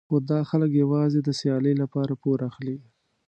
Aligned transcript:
خو 0.09 0.15
دا 0.29 0.39
خلک 0.49 0.71
یوازې 0.83 1.19
د 1.23 1.29
سیالۍ 1.39 1.73
لپاره 1.81 2.13
پور 2.21 2.39
اخلي. 2.49 2.77